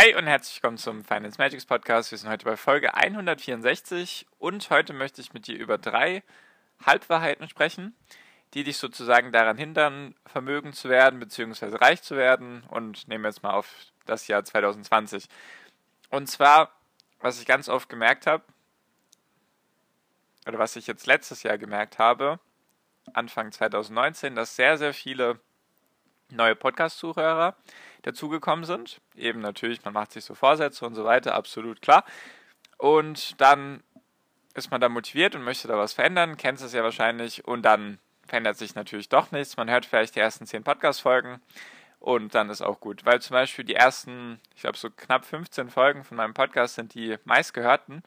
Hi 0.00 0.14
und 0.14 0.28
herzlich 0.28 0.54
willkommen 0.62 0.78
zum 0.78 1.02
Finance 1.02 1.38
Magics 1.38 1.66
Podcast. 1.66 2.12
Wir 2.12 2.18
sind 2.18 2.30
heute 2.30 2.44
bei 2.44 2.56
Folge 2.56 2.94
164 2.94 4.28
und 4.38 4.70
heute 4.70 4.92
möchte 4.92 5.20
ich 5.20 5.32
mit 5.32 5.48
dir 5.48 5.58
über 5.58 5.76
drei 5.76 6.22
Halbwahrheiten 6.86 7.48
sprechen, 7.48 7.96
die 8.54 8.62
dich 8.62 8.76
sozusagen 8.76 9.32
daran 9.32 9.58
hindern, 9.58 10.14
vermögend 10.24 10.76
zu 10.76 10.88
werden 10.88 11.18
bzw. 11.18 11.74
reich 11.78 12.00
zu 12.00 12.16
werden 12.16 12.62
und 12.68 13.08
nehmen 13.08 13.24
wir 13.24 13.30
jetzt 13.30 13.42
mal 13.42 13.54
auf 13.54 13.74
das 14.06 14.28
Jahr 14.28 14.44
2020. 14.44 15.28
Und 16.10 16.28
zwar, 16.28 16.70
was 17.18 17.40
ich 17.40 17.46
ganz 17.46 17.68
oft 17.68 17.88
gemerkt 17.88 18.28
habe, 18.28 18.44
oder 20.46 20.60
was 20.60 20.76
ich 20.76 20.86
jetzt 20.86 21.08
letztes 21.08 21.42
Jahr 21.42 21.58
gemerkt 21.58 21.98
habe, 21.98 22.38
Anfang 23.14 23.50
2019, 23.50 24.36
dass 24.36 24.54
sehr, 24.54 24.78
sehr 24.78 24.94
viele 24.94 25.40
neue 26.30 26.54
Podcast-Zuhörer 26.54 27.56
dazugekommen 28.02 28.64
sind. 28.64 29.00
Eben 29.16 29.40
natürlich, 29.40 29.84
man 29.84 29.94
macht 29.94 30.12
sich 30.12 30.24
so 30.24 30.34
Vorsätze 30.34 30.86
und 30.86 30.94
so 30.94 31.04
weiter, 31.04 31.34
absolut 31.34 31.82
klar. 31.82 32.04
Und 32.76 33.40
dann 33.40 33.82
ist 34.54 34.70
man 34.70 34.80
da 34.80 34.88
motiviert 34.88 35.34
und 35.34 35.42
möchte 35.42 35.68
da 35.68 35.76
was 35.76 35.92
verändern, 35.92 36.36
kennt 36.36 36.60
es 36.60 36.72
ja 36.72 36.82
wahrscheinlich 36.82 37.44
und 37.46 37.62
dann 37.62 37.98
verändert 38.26 38.56
sich 38.56 38.74
natürlich 38.74 39.08
doch 39.08 39.30
nichts. 39.30 39.56
Man 39.56 39.70
hört 39.70 39.86
vielleicht 39.86 40.16
die 40.16 40.20
ersten 40.20 40.46
zehn 40.46 40.64
Podcast-Folgen 40.64 41.40
und 42.00 42.34
dann 42.34 42.50
ist 42.50 42.62
auch 42.62 42.80
gut. 42.80 43.04
Weil 43.04 43.20
zum 43.20 43.34
Beispiel 43.34 43.64
die 43.64 43.74
ersten, 43.74 44.40
ich 44.54 44.62
glaube 44.62 44.78
so 44.78 44.90
knapp 44.90 45.24
15 45.24 45.70
Folgen 45.70 46.04
von 46.04 46.16
meinem 46.16 46.34
Podcast 46.34 46.74
sind 46.74 46.94
die 46.94 47.16
meistgehörten 47.24 48.02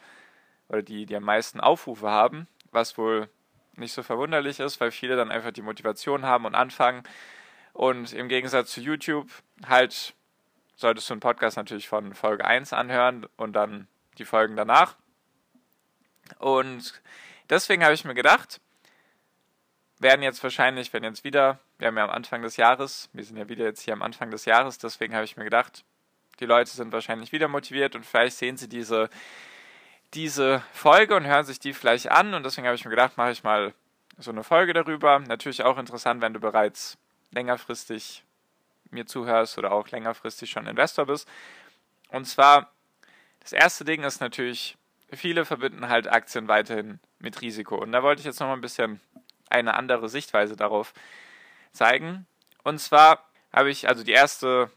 oder 0.69 0.81
die, 0.81 1.05
die 1.05 1.16
am 1.16 1.23
meisten 1.23 1.59
Aufrufe 1.59 2.09
haben, 2.09 2.47
was 2.72 2.97
wohl 2.97 3.30
nicht 3.75 3.94
so 3.94 4.03
verwunderlich 4.03 4.59
ist, 4.59 4.80
weil 4.80 4.92
viele 4.92 5.16
dann 5.16 5.31
einfach 5.31 5.52
die 5.52 5.61
Motivation 5.61 6.25
haben 6.25 6.45
und 6.45 6.55
anfangen 6.55 7.03
und 7.81 8.13
im 8.13 8.27
Gegensatz 8.27 8.73
zu 8.73 8.79
YouTube 8.79 9.27
halt 9.65 10.13
solltest 10.75 11.09
du 11.09 11.15
einen 11.15 11.19
Podcast 11.19 11.57
natürlich 11.57 11.89
von 11.89 12.13
Folge 12.13 12.45
1 12.45 12.73
anhören 12.73 13.25
und 13.37 13.53
dann 13.53 13.87
die 14.19 14.23
Folgen 14.25 14.55
danach. 14.55 14.97
Und 16.37 17.02
deswegen 17.49 17.83
habe 17.83 17.95
ich 17.95 18.05
mir 18.05 18.13
gedacht, 18.13 18.61
werden 19.97 20.21
jetzt 20.21 20.43
wahrscheinlich, 20.43 20.93
wenn 20.93 21.03
jetzt 21.03 21.23
wieder, 21.23 21.57
wir 21.79 21.87
haben 21.87 21.97
ja 21.97 22.03
am 22.03 22.11
Anfang 22.11 22.43
des 22.43 22.55
Jahres, 22.55 23.09
wir 23.13 23.23
sind 23.23 23.37
ja 23.37 23.49
wieder 23.49 23.65
jetzt 23.65 23.81
hier 23.81 23.93
am 23.93 24.03
Anfang 24.03 24.29
des 24.29 24.45
Jahres, 24.45 24.77
deswegen 24.77 25.15
habe 25.15 25.25
ich 25.25 25.35
mir 25.35 25.45
gedacht, 25.45 25.83
die 26.39 26.45
Leute 26.45 26.69
sind 26.69 26.93
wahrscheinlich 26.93 27.31
wieder 27.31 27.47
motiviert 27.47 27.95
und 27.95 28.05
vielleicht 28.05 28.37
sehen 28.37 28.57
sie 28.57 28.69
diese, 28.69 29.09
diese 30.13 30.61
Folge 30.71 31.15
und 31.15 31.25
hören 31.25 31.45
sich 31.45 31.59
die 31.59 31.73
vielleicht 31.73 32.11
an 32.11 32.35
und 32.35 32.45
deswegen 32.45 32.67
habe 32.67 32.75
ich 32.75 32.85
mir 32.85 32.91
gedacht, 32.91 33.17
mache 33.17 33.31
ich 33.31 33.43
mal 33.43 33.73
so 34.19 34.29
eine 34.29 34.43
Folge 34.43 34.73
darüber. 34.73 35.17
Natürlich 35.17 35.63
auch 35.63 35.79
interessant, 35.79 36.21
wenn 36.21 36.35
du 36.35 36.39
bereits 36.39 36.99
längerfristig 37.31 38.23
mir 38.91 39.05
zuhörst 39.05 39.57
oder 39.57 39.71
auch 39.71 39.89
längerfristig 39.89 40.51
schon 40.51 40.67
Investor 40.67 41.05
bist. 41.05 41.27
Und 42.09 42.25
zwar, 42.25 42.71
das 43.39 43.53
erste 43.53 43.85
Ding 43.85 44.03
ist 44.03 44.19
natürlich, 44.19 44.77
viele 45.11 45.45
verbinden 45.45 45.87
halt 45.89 46.07
Aktien 46.11 46.47
weiterhin 46.47 46.99
mit 47.19 47.41
Risiko. 47.41 47.75
Und 47.75 47.91
da 47.91 48.03
wollte 48.03 48.19
ich 48.19 48.25
jetzt 48.25 48.39
nochmal 48.39 48.57
ein 48.57 48.61
bisschen 48.61 48.99
eine 49.49 49.75
andere 49.75 50.09
Sichtweise 50.09 50.55
darauf 50.55 50.93
zeigen. 51.73 52.25
Und 52.64 52.80
zwar 52.80 53.25
habe 53.52 53.70
ich, 53.70 53.87
also 53.87 54.03
die 54.03 54.11
erste, 54.11 54.70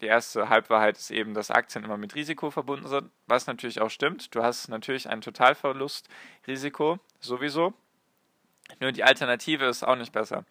die 0.00 0.06
erste 0.06 0.48
Halbwahrheit 0.48 0.96
ist 0.98 1.10
eben, 1.10 1.34
dass 1.34 1.50
Aktien 1.50 1.84
immer 1.84 1.96
mit 1.96 2.14
Risiko 2.14 2.50
verbunden 2.50 2.88
sind, 2.88 3.10
was 3.26 3.46
natürlich 3.46 3.80
auch 3.80 3.90
stimmt. 3.90 4.34
Du 4.34 4.42
hast 4.42 4.68
natürlich 4.68 5.08
ein 5.08 5.20
Totalverlustrisiko 5.20 6.98
sowieso. 7.20 7.72
Nur 8.78 8.92
die 8.92 9.04
Alternative 9.04 9.64
ist 9.66 9.82
auch 9.82 9.96
nicht 9.96 10.12
besser 10.12 10.44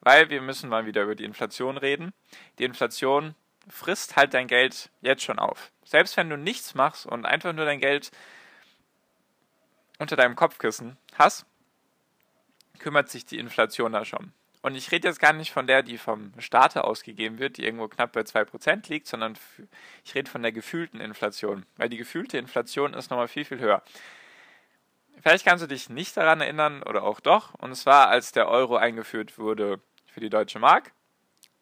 weil 0.00 0.30
wir 0.30 0.40
müssen 0.40 0.70
mal 0.70 0.86
wieder 0.86 1.02
über 1.02 1.14
die 1.14 1.24
Inflation 1.24 1.76
reden. 1.76 2.12
Die 2.58 2.64
Inflation 2.64 3.34
frisst 3.68 4.16
halt 4.16 4.34
dein 4.34 4.48
Geld 4.48 4.90
jetzt 5.00 5.22
schon 5.22 5.38
auf. 5.38 5.70
Selbst 5.84 6.16
wenn 6.16 6.30
du 6.30 6.36
nichts 6.36 6.74
machst 6.74 7.06
und 7.06 7.26
einfach 7.26 7.52
nur 7.52 7.64
dein 7.64 7.80
Geld 7.80 8.10
unter 9.98 10.16
deinem 10.16 10.36
Kopfkissen 10.36 10.96
hast, 11.16 11.46
kümmert 12.78 13.10
sich 13.10 13.26
die 13.26 13.38
Inflation 13.38 13.92
da 13.92 14.04
schon. 14.04 14.32
Und 14.62 14.74
ich 14.74 14.92
rede 14.92 15.08
jetzt 15.08 15.20
gar 15.20 15.32
nicht 15.32 15.52
von 15.52 15.66
der, 15.66 15.82
die 15.82 15.96
vom 15.96 16.32
Staate 16.38 16.84
ausgegeben 16.84 17.38
wird, 17.38 17.56
die 17.56 17.64
irgendwo 17.64 17.88
knapp 17.88 18.12
bei 18.12 18.20
2% 18.20 18.90
liegt, 18.90 19.06
sondern 19.06 19.38
ich 20.04 20.14
rede 20.14 20.30
von 20.30 20.42
der 20.42 20.52
gefühlten 20.52 21.00
Inflation. 21.00 21.64
Weil 21.76 21.88
die 21.88 21.96
gefühlte 21.96 22.36
Inflation 22.36 22.92
ist 22.92 23.10
nochmal 23.10 23.28
viel, 23.28 23.46
viel 23.46 23.58
höher. 23.58 23.82
Vielleicht 25.22 25.46
kannst 25.46 25.62
du 25.62 25.68
dich 25.68 25.88
nicht 25.88 26.16
daran 26.16 26.40
erinnern 26.40 26.82
oder 26.82 27.04
auch 27.04 27.20
doch. 27.20 27.54
Und 27.54 27.74
zwar, 27.74 28.08
als 28.08 28.32
der 28.32 28.48
Euro 28.48 28.76
eingeführt 28.76 29.38
wurde 29.38 29.80
für 30.10 30.20
die 30.20 30.30
Deutsche 30.30 30.58
Mark, 30.58 30.92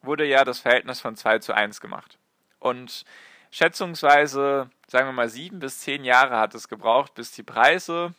wurde 0.03 0.25
ja 0.25 0.45
das 0.45 0.61
Verhältnis 0.61 1.01
von 1.01 1.17
2 1.17 1.39
zu 1.41 1.53
1 1.53 1.81
gemacht. 1.81 2.19
Und 2.59 3.05
schätzungsweise, 3.51 4.71
sagen 4.87 5.09
wir 5.09 5.13
mal, 5.13 5.29
sieben 5.29 5.59
bis 5.59 5.81
zehn 5.81 6.05
Jahre 6.05 6.39
hat 6.39 6.55
es 6.55 6.69
gebraucht, 6.69 7.15
bis 7.15 7.33
die 7.33 7.43
Preise 7.43 8.15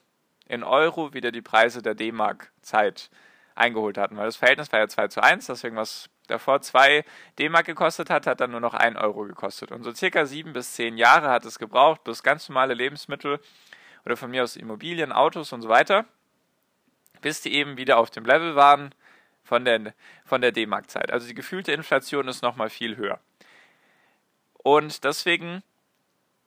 in 0.48 0.64
Euro 0.64 1.14
wieder 1.14 1.32
die 1.32 1.42
Preise 1.42 1.82
der 1.82 1.96
D-Mark-Zeit 1.96 3.10
eingeholt 3.56 3.98
hatten. 3.98 4.18
Weil 4.18 4.26
das 4.26 4.38
Verhältnis 4.38 4.72
war 4.72 4.80
ja 4.80 4.88
2 4.88 5.08
zu 5.10 5.22
1, 5.22 5.48
deswegen 5.48 5.76
was 5.76 6.10
davor 6.28 6.62
2 6.62 7.04
D-Mark 7.38 7.66
gekostet 7.66 8.10
hat, 8.10 8.28
hat 8.28 8.40
dann 8.40 8.52
nur 8.52 8.60
noch 8.60 8.74
1 8.74 8.98
Euro 8.98 9.24
gekostet. 9.24 9.72
Und 9.72 9.84
so 9.84 9.94
circa 9.94 10.26
sieben 10.26 10.54
bis 10.54 10.74
zehn 10.74 10.98
Jahre 10.98 11.30
hat 11.30 11.46
es 11.46 11.60
gebraucht, 11.60 12.04
bis 12.04 12.24
ganz 12.24 12.48
normale 12.50 12.74
Lebensmittel 12.74 13.40
oder 14.06 14.16
von 14.16 14.32
mir 14.32 14.44
aus 14.44 14.56
Immobilien, 14.56 15.12
Autos 15.12 15.54
und 15.54 15.62
so 15.62 15.70
weiter, 15.70 16.06
bis 17.22 17.42
die 17.42 17.54
eben 17.54 17.78
wieder 17.78 17.98
auf 17.98 18.10
dem 18.10 18.26
Level 18.26 18.56
waren, 18.56 18.94
von 19.50 19.66
der, 19.66 19.96
von 20.26 20.42
der 20.42 20.52
D-Mark-Zeit. 20.52 21.12
Also 21.12 21.28
die 21.28 21.34
gefühlte 21.34 21.72
Inflation 21.72 22.28
ist 22.28 22.44
nochmal 22.44 22.70
viel 22.70 22.98
höher. 22.98 23.20
Und 24.54 25.04
deswegen, 25.04 25.64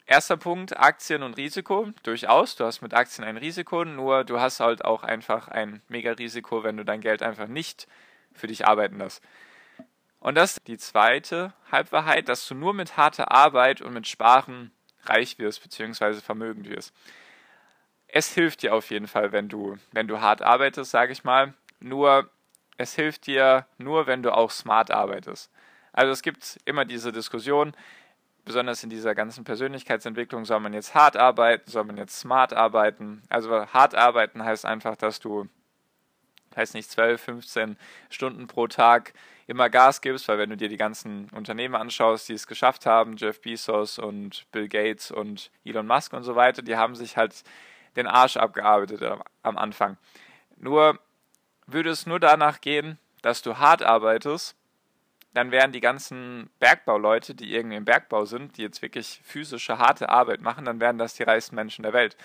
erster 0.06 0.36
Punkt, 0.36 0.78
Aktien 0.78 1.24
und 1.24 1.36
Risiko. 1.36 1.88
Durchaus, 2.04 2.54
du 2.54 2.64
hast 2.64 2.80
mit 2.80 2.94
Aktien 2.94 3.26
ein 3.26 3.38
Risiko, 3.38 3.84
nur 3.84 4.22
du 4.22 4.38
hast 4.38 4.60
halt 4.60 4.84
auch 4.84 5.02
einfach 5.02 5.48
ein 5.48 5.82
Mega-Risiko, 5.88 6.62
wenn 6.62 6.76
du 6.76 6.84
dein 6.84 7.00
Geld 7.00 7.24
einfach 7.24 7.48
nicht 7.48 7.88
für 8.32 8.46
dich 8.46 8.68
arbeiten 8.68 8.98
lässt. 8.98 9.20
Und 10.20 10.36
das 10.36 10.58
ist 10.58 10.68
die 10.68 10.78
zweite 10.78 11.54
Halbwahrheit, 11.72 12.28
dass 12.28 12.46
du 12.46 12.54
nur 12.54 12.72
mit 12.72 12.96
harter 12.96 13.32
Arbeit 13.32 13.82
und 13.82 13.94
mit 13.94 14.06
Sparen 14.06 14.70
reich 15.06 15.40
wirst, 15.40 15.60
beziehungsweise 15.60 16.20
vermögend 16.20 16.70
wirst. 16.70 16.94
Es 18.06 18.32
hilft 18.32 18.62
dir 18.62 18.76
auf 18.76 18.90
jeden 18.90 19.08
Fall, 19.08 19.32
wenn 19.32 19.48
du, 19.48 19.76
wenn 19.90 20.06
du 20.06 20.20
hart 20.20 20.40
arbeitest, 20.40 20.92
sage 20.92 21.10
ich 21.10 21.24
mal. 21.24 21.54
Nur 21.80 22.30
es 22.76 22.94
hilft 22.94 23.26
dir 23.26 23.66
nur, 23.78 24.06
wenn 24.06 24.22
du 24.22 24.32
auch 24.32 24.50
smart 24.50 24.90
arbeitest. 24.90 25.50
Also 25.92 26.12
es 26.12 26.22
gibt 26.22 26.58
immer 26.64 26.84
diese 26.84 27.12
Diskussion, 27.12 27.74
besonders 28.44 28.82
in 28.82 28.90
dieser 28.90 29.14
ganzen 29.14 29.44
Persönlichkeitsentwicklung, 29.44 30.44
soll 30.44 30.60
man 30.60 30.72
jetzt 30.72 30.94
hart 30.94 31.16
arbeiten, 31.16 31.70
soll 31.70 31.84
man 31.84 31.96
jetzt 31.96 32.18
smart 32.18 32.52
arbeiten. 32.52 33.22
Also 33.28 33.66
hart 33.66 33.94
arbeiten 33.94 34.42
heißt 34.42 34.64
einfach, 34.64 34.96
dass 34.96 35.20
du, 35.20 35.48
heißt 36.56 36.74
nicht 36.74 36.90
12, 36.90 37.20
15 37.20 37.76
Stunden 38.10 38.46
pro 38.46 38.66
Tag 38.66 39.12
immer 39.46 39.70
Gas 39.70 40.00
gibst, 40.00 40.28
weil 40.28 40.38
wenn 40.38 40.50
du 40.50 40.56
dir 40.56 40.68
die 40.68 40.76
ganzen 40.76 41.28
Unternehmen 41.30 41.74
anschaust, 41.74 42.28
die 42.28 42.34
es 42.34 42.46
geschafft 42.46 42.86
haben, 42.86 43.16
Jeff 43.16 43.40
Bezos 43.40 43.98
und 43.98 44.46
Bill 44.50 44.68
Gates 44.68 45.10
und 45.10 45.50
Elon 45.64 45.86
Musk 45.86 46.12
und 46.12 46.22
so 46.22 46.36
weiter, 46.36 46.62
die 46.62 46.76
haben 46.76 46.94
sich 46.94 47.16
halt 47.16 47.44
den 47.96 48.06
Arsch 48.06 48.36
abgearbeitet 48.36 49.02
am 49.42 49.58
Anfang. 49.58 49.98
Nur 50.56 50.98
würde 51.66 51.90
es 51.90 52.06
nur 52.06 52.20
danach 52.20 52.60
gehen, 52.60 52.98
dass 53.22 53.42
du 53.42 53.58
hart 53.58 53.82
arbeitest, 53.82 54.56
dann 55.34 55.50
wären 55.50 55.72
die 55.72 55.80
ganzen 55.80 56.50
Bergbauleute, 56.58 57.34
die 57.34 57.54
irgendwie 57.54 57.76
im 57.76 57.84
Bergbau 57.84 58.24
sind, 58.24 58.56
die 58.56 58.62
jetzt 58.62 58.82
wirklich 58.82 59.20
physische, 59.24 59.78
harte 59.78 60.08
Arbeit 60.08 60.42
machen, 60.42 60.64
dann 60.64 60.80
wären 60.80 60.98
das 60.98 61.14
die 61.14 61.22
reichsten 61.22 61.54
Menschen 61.54 61.82
der 61.82 61.92
Welt. 61.92 62.16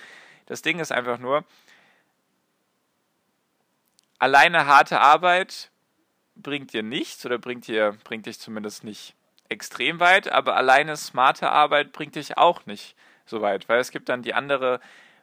Das 0.48 0.62
Ding 0.62 0.80
ist 0.80 0.92
einfach 0.92 1.18
nur, 1.18 1.46
alleine 4.20 4.66
harte 4.66 5.00
Arbeit 5.00 5.72
bringt 6.36 6.74
dir 6.74 6.84
nichts 6.84 7.26
oder 7.26 7.38
bringt, 7.38 7.68
dir, 7.68 7.98
bringt 8.04 8.26
dich 8.26 8.40
zumindest 8.40 8.84
nicht 8.84 9.16
extrem 9.50 10.00
weit, 10.00 10.30
aber 10.30 10.56
alleine 10.58 10.98
smarte 10.98 11.50
Arbeit 11.50 11.94
bringt 11.94 12.16
dich 12.16 12.38
auch 12.38 12.66
nicht 12.66 12.96
so 13.26 13.42
weit, 13.42 13.70
weil 13.70 13.80
es 13.80 13.92
gibt 13.92 14.10
dann 14.10 14.22
die 14.22 14.34
andere 14.34 14.80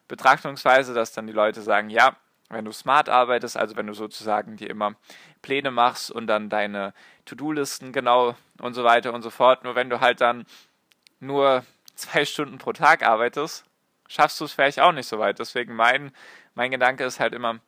Betrachtungsweise, 0.09 0.95
dass 0.95 1.13
dann 1.13 1.27
die 1.27 1.33
Leute 1.33 1.63
sagen, 1.63 1.91
ja, 1.91 2.17
wenn 2.55 2.65
du 2.65 2.73
smart 2.73 3.09
arbeitest, 3.09 3.57
also 3.57 3.77
wenn 3.77 3.87
du 3.87 3.93
sozusagen 3.93 4.57
dir 4.57 4.71
immer 4.71 4.95
Pläne 5.43 5.71
machst 5.71 6.11
und 6.11 6.27
dann 6.27 6.49
deine 6.49 6.95
To-Do-Listen 7.27 7.93
genau 7.93 8.35
und 8.61 8.75
so 8.75 8.85
weiter 8.85 9.13
und 9.13 9.23
so 9.23 9.31
fort. 9.31 9.65
Nur 9.65 9.75
wenn 9.75 9.91
du 9.91 10.01
halt 10.01 10.21
dann 10.21 10.47
nur 11.21 11.65
zwei 11.95 12.25
Stunden 12.25 12.59
pro 12.59 12.73
Tag 12.73 13.03
arbeitest, 13.03 13.65
schaffst 14.09 14.41
du 14.41 14.45
es 14.45 14.53
vielleicht 14.53 14.81
auch 14.81 14.93
nicht 14.93 15.07
so 15.09 15.19
weit. 15.19 15.39
Deswegen 15.39 15.75
mein, 15.75 16.13
mein 16.55 16.71
Gedanke 16.71 17.05
ist 17.05 17.21
halt 17.21 17.35
immer, 17.35 17.61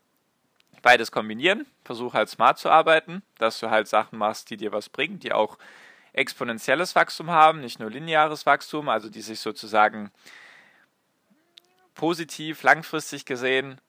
beides 0.83 1.11
kombinieren. 1.11 1.67
Versuch 1.85 2.15
halt 2.15 2.29
smart 2.29 2.59
zu 2.59 2.71
arbeiten, 2.71 3.23
dass 3.39 3.61
du 3.61 3.71
halt 3.71 3.89
Sachen 3.89 4.19
machst, 4.19 4.51
die 4.51 4.57
dir 4.57 4.73
was 4.73 4.89
bringen, 4.89 5.19
die 5.19 5.33
auch 5.33 5.59
exponentielles 6.13 6.95
Wachstum 6.95 7.31
haben, 7.31 7.61
nicht 7.61 7.79
nur 7.79 7.91
lineares 7.91 8.47
Wachstum, 8.47 8.89
also 8.89 9.11
die 9.11 9.21
sich 9.21 9.41
sozusagen 9.41 10.11
positiv, 11.95 12.63
langfristig 12.63 13.27
gesehen 13.27 13.81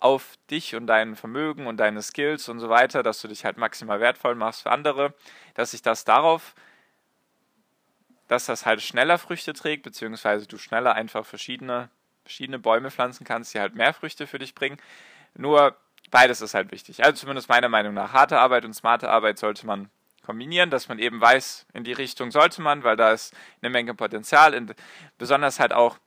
auf 0.00 0.36
dich 0.50 0.74
und 0.74 0.86
dein 0.86 1.16
Vermögen 1.16 1.66
und 1.66 1.78
deine 1.78 2.02
Skills 2.02 2.48
und 2.48 2.60
so 2.60 2.68
weiter, 2.68 3.02
dass 3.02 3.20
du 3.20 3.28
dich 3.28 3.44
halt 3.44 3.56
maximal 3.56 4.00
wertvoll 4.00 4.34
machst 4.34 4.62
für 4.62 4.70
andere, 4.70 5.14
dass 5.54 5.72
sich 5.72 5.82
das 5.82 6.04
darauf, 6.04 6.54
dass 8.28 8.46
das 8.46 8.66
halt 8.66 8.82
schneller 8.82 9.18
Früchte 9.18 9.54
trägt, 9.54 9.82
beziehungsweise 9.82 10.46
du 10.46 10.58
schneller 10.58 10.94
einfach 10.94 11.26
verschiedene, 11.26 11.90
verschiedene 12.22 12.58
Bäume 12.58 12.90
pflanzen 12.90 13.24
kannst, 13.24 13.54
die 13.54 13.60
halt 13.60 13.74
mehr 13.74 13.92
Früchte 13.92 14.26
für 14.26 14.38
dich 14.38 14.54
bringen. 14.54 14.78
Nur 15.34 15.76
beides 16.10 16.40
ist 16.40 16.54
halt 16.54 16.70
wichtig. 16.70 17.04
Also 17.04 17.20
zumindest 17.20 17.48
meiner 17.48 17.68
Meinung 17.68 17.94
nach. 17.94 18.12
Harte 18.12 18.38
Arbeit 18.38 18.64
und 18.64 18.74
smarte 18.74 19.08
Arbeit 19.10 19.38
sollte 19.38 19.66
man 19.66 19.90
kombinieren, 20.24 20.68
dass 20.70 20.88
man 20.88 20.98
eben 20.98 21.20
weiß, 21.20 21.66
in 21.72 21.84
die 21.84 21.92
Richtung 21.94 22.30
sollte 22.30 22.60
man, 22.60 22.84
weil 22.84 22.96
da 22.96 23.12
ist 23.12 23.34
eine 23.62 23.70
Menge 23.70 23.94
Potenzial. 23.94 24.52
In, 24.52 24.74
besonders 25.16 25.58
halt 25.58 25.72
auch, 25.72 25.98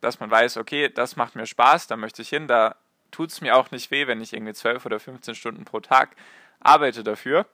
dass 0.00 0.20
man 0.20 0.30
weiß, 0.30 0.56
okay, 0.56 0.88
das 0.88 1.16
macht 1.16 1.36
mir 1.36 1.46
Spaß, 1.46 1.86
da 1.86 1.96
möchte 1.96 2.22
ich 2.22 2.28
hin, 2.28 2.48
da 2.48 2.74
tut 3.10 3.30
es 3.30 3.40
mir 3.40 3.56
auch 3.56 3.70
nicht 3.70 3.90
weh, 3.90 4.06
wenn 4.06 4.20
ich 4.20 4.32
irgendwie 4.32 4.54
12 4.54 4.86
oder 4.86 5.00
15 5.00 5.34
Stunden 5.34 5.64
pro 5.64 5.80
Tag 5.80 6.16
arbeite 6.60 7.04
dafür. 7.04 7.46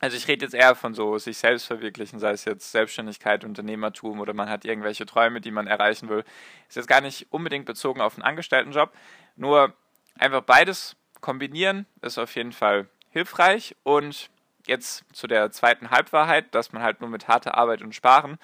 Also 0.00 0.16
ich 0.16 0.28
rede 0.28 0.44
jetzt 0.44 0.54
eher 0.54 0.74
von 0.74 0.92
so 0.92 1.18
sich 1.18 1.38
selbst 1.38 1.66
verwirklichen, 1.66 2.18
sei 2.18 2.32
es 2.32 2.44
jetzt 2.44 2.72
Selbstständigkeit, 2.72 3.44
Unternehmertum 3.44 4.20
oder 4.20 4.34
man 4.34 4.50
hat 4.50 4.64
irgendwelche 4.64 5.06
Träume, 5.06 5.40
die 5.40 5.50
man 5.50 5.66
erreichen 5.66 6.08
will. 6.08 6.24
Ist 6.68 6.76
jetzt 6.76 6.88
gar 6.88 7.00
nicht 7.00 7.28
unbedingt 7.30 7.64
bezogen 7.64 8.00
auf 8.00 8.14
einen 8.14 8.24
Angestelltenjob, 8.24 8.92
nur 9.36 9.72
einfach 10.18 10.42
beides 10.42 10.96
kombinieren 11.20 11.86
ist 12.02 12.18
auf 12.18 12.34
jeden 12.34 12.52
Fall 12.52 12.86
hilfreich 13.08 13.76
und 13.82 14.28
jetzt 14.66 15.04
zu 15.14 15.26
der 15.26 15.50
zweiten 15.52 15.90
Halbwahrheit, 15.90 16.54
dass 16.54 16.72
man 16.72 16.82
halt 16.82 17.00
nur 17.00 17.08
mit 17.08 17.28
harter 17.28 17.56
Arbeit 17.56 17.80
und 17.80 17.94
Sparen 17.94 18.38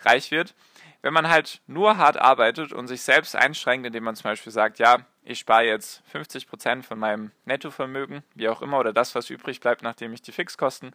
reich 0.00 0.30
wird. 0.30 0.54
Wenn 1.02 1.14
man 1.14 1.28
halt 1.28 1.62
nur 1.66 1.96
hart 1.96 2.18
arbeitet 2.18 2.72
und 2.72 2.86
sich 2.86 3.02
selbst 3.02 3.34
einschränkt, 3.34 3.86
indem 3.86 4.04
man 4.04 4.16
zum 4.16 4.24
Beispiel 4.24 4.52
sagt, 4.52 4.78
ja, 4.78 4.98
ich 5.22 5.38
spare 5.38 5.64
jetzt 5.64 6.02
50% 6.12 6.82
von 6.82 6.98
meinem 6.98 7.30
Nettovermögen, 7.44 8.22
wie 8.34 8.48
auch 8.48 8.62
immer, 8.62 8.78
oder 8.78 8.92
das, 8.92 9.14
was 9.14 9.30
übrig 9.30 9.60
bleibt, 9.60 9.82
nachdem 9.82 10.12
ich 10.12 10.22
die 10.22 10.32
Fixkosten 10.32 10.92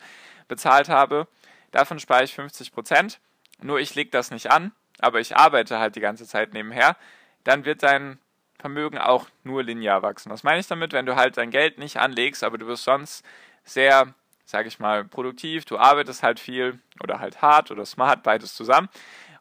bezahlt 0.47 0.89
habe, 0.89 1.27
davon 1.71 1.99
spare 1.99 2.23
ich 2.23 2.33
50%, 2.35 3.17
nur 3.61 3.79
ich 3.79 3.95
lege 3.95 4.11
das 4.11 4.31
nicht 4.31 4.51
an, 4.51 4.71
aber 4.99 5.19
ich 5.19 5.35
arbeite 5.35 5.79
halt 5.79 5.95
die 5.95 6.01
ganze 6.01 6.25
Zeit 6.25 6.53
nebenher, 6.53 6.97
dann 7.43 7.65
wird 7.65 7.83
dein 7.83 8.19
Vermögen 8.59 8.97
auch 8.97 9.27
nur 9.43 9.63
linear 9.63 10.01
wachsen. 10.01 10.31
Was 10.31 10.43
meine 10.43 10.59
ich 10.59 10.67
damit? 10.67 10.93
Wenn 10.93 11.05
du 11.05 11.15
halt 11.15 11.37
dein 11.37 11.51
Geld 11.51 11.77
nicht 11.77 11.97
anlegst, 11.97 12.43
aber 12.43 12.57
du 12.57 12.67
wirst 12.67 12.83
sonst 12.83 13.25
sehr, 13.63 14.13
sage 14.45 14.67
ich 14.67 14.79
mal, 14.79 15.03
produktiv, 15.05 15.65
du 15.65 15.77
arbeitest 15.77 16.23
halt 16.23 16.39
viel 16.39 16.79
oder 17.03 17.19
halt 17.19 17.41
hart 17.41 17.71
oder 17.71 17.85
smart, 17.85 18.23
beides 18.23 18.55
zusammen 18.55 18.89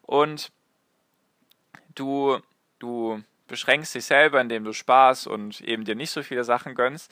und 0.01 0.51
du, 1.95 2.39
du 2.79 3.21
beschränkst 3.47 3.95
dich 3.95 4.05
selber, 4.05 4.41
indem 4.41 4.63
du 4.63 4.73
sparst 4.73 5.27
und 5.27 5.61
eben 5.61 5.85
dir 5.85 5.95
nicht 5.95 6.11
so 6.11 6.23
viele 6.23 6.43
Sachen 6.43 6.75
gönnst. 6.75 7.11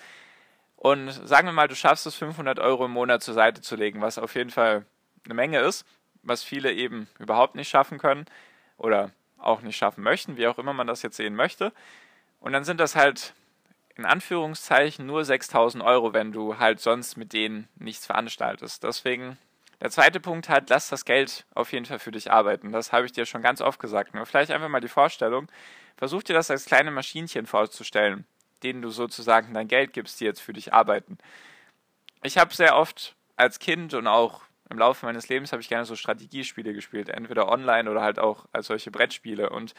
Und 0.76 1.12
sagen 1.12 1.48
wir 1.48 1.54
mal, 1.54 1.68
du 1.68 1.76
schaffst 1.76 2.06
es, 2.06 2.16
500 2.16 2.60
Euro 2.60 2.86
im 2.86 2.92
Monat 2.92 3.24
zur 3.24 3.34
Seite 3.34 3.62
zu 3.62 3.76
legen, 3.76 4.02
was 4.02 4.18
auf 4.18 4.36
jeden 4.36 4.50
Fall 4.50 4.86
eine 5.26 5.34
Menge 5.34 5.60
ist, 5.60 5.86
was 6.24 6.44
viele 6.44 6.74
eben 6.74 7.08
überhaupt 7.20 7.56
nicht 7.56 7.70
schaffen 7.70 7.98
können 7.98 8.26
oder 8.78 9.12
auch 9.38 9.62
nicht 9.62 9.78
schaffen 9.78 10.04
möchten, 10.04 10.38
wie 10.38 10.48
auch 10.48 10.58
immer 10.58 10.74
man 10.74 10.88
das 10.88 11.02
jetzt 11.02 11.18
sehen 11.18 11.36
möchte. 11.36 11.72
Und 12.40 12.54
dann 12.54 12.64
sind 12.64 12.80
das 12.80 12.96
halt 12.96 13.34
in 13.96 14.06
Anführungszeichen 14.06 15.06
nur 15.06 15.24
6000 15.24 15.84
Euro, 15.84 16.14
wenn 16.14 16.32
du 16.32 16.58
halt 16.58 16.80
sonst 16.80 17.16
mit 17.16 17.32
denen 17.32 17.68
nichts 17.76 18.06
veranstaltest. 18.06 18.84
Deswegen 18.84 19.38
der 19.84 19.92
zweite 19.92 20.22
Punkt 20.22 20.48
halt, 20.48 20.70
lass 20.70 20.88
das 20.88 21.04
Geld 21.04 21.46
auf 21.54 21.74
jeden 21.74 21.86
Fall 21.86 22.00
für 22.00 22.12
dich 22.12 22.32
arbeiten. 22.32 22.72
Das 22.72 22.94
habe 22.94 23.06
ich 23.06 23.12
dir 23.12 23.26
schon 23.26 23.42
ganz 23.42 23.60
oft 23.60 23.82
gesagt. 23.82 24.16
Nur 24.16 24.26
vielleicht 24.26 24.50
einfach 24.50 24.70
mal 24.70 24.80
die 24.80 24.88
Vorstellung, 24.88 25.52
versuch 25.98 26.24
dir 26.24 26.34
das 26.34 26.50
als 26.50 26.64
kleine 26.64 26.90
Maschinchen 26.90 27.46
vorzustellen, 27.46 28.26
denen 28.64 28.82
du 28.82 28.90
sozusagen 28.92 29.54
dein 29.54 29.68
Geld 29.68 29.92
gibst, 29.92 30.22
die 30.22 30.26
jetzt 30.26 30.40
für 30.40 30.54
dich 30.54 30.74
arbeiten. 30.74 31.18
Ich 32.24 32.38
habe 32.38 32.56
sehr 32.56 32.78
oft 32.78 33.18
als 33.36 33.60
Kind 33.60 33.94
und 33.94 34.08
auch 34.08 34.44
im 34.70 34.80
Laufe 34.80 35.06
meines 35.06 35.28
Lebens 35.28 35.52
habe 35.52 35.62
ich 35.62 35.68
gerne 35.68 35.84
so 35.84 35.98
Strategiespiele 35.98 36.74
gespielt, 36.74 37.10
entweder 37.10 37.50
online 37.50 37.92
oder 37.92 38.02
halt 38.02 38.20
auch 38.20 38.46
als 38.54 38.68
solche 38.68 38.90
Brettspiele. 38.90 39.50
Und 39.50 39.74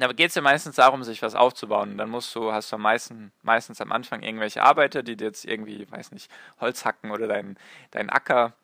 da 0.00 0.12
geht 0.12 0.30
es 0.30 0.34
ja 0.34 0.42
meistens 0.42 0.76
darum, 0.76 1.04
sich 1.04 1.22
was 1.22 1.34
aufzubauen. 1.34 1.92
Und 1.92 1.98
dann 1.98 2.10
musst 2.10 2.34
du, 2.34 2.52
hast 2.52 2.72
du 2.72 2.78
meistens, 2.78 3.32
meistens 3.42 3.80
am 3.80 3.92
Anfang 3.92 4.22
irgendwelche 4.22 4.62
Arbeiter, 4.62 5.02
die 5.02 5.16
dir 5.16 5.26
jetzt 5.26 5.44
irgendwie, 5.44 5.90
weiß 5.90 6.12
nicht, 6.12 6.30
Holz 6.60 6.84
hacken 6.84 7.10
oder 7.10 7.28
deinen 7.28 7.56
dein 7.92 8.10
Acker, 8.10 8.54